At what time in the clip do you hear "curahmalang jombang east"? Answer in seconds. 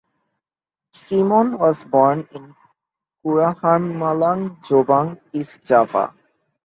3.23-5.63